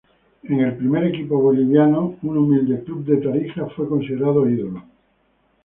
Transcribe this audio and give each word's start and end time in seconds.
En 0.41 0.59
el 0.59 0.75
primer 0.77 1.03
equipo 1.03 1.39
boliviano, 1.39 2.15
un 2.23 2.35
humilde 2.35 2.83
club 2.83 3.05
de 3.05 3.17
Tarija, 3.17 3.67
fue 3.75 3.87
considerado 3.87 4.49
ídolo. 4.49 4.83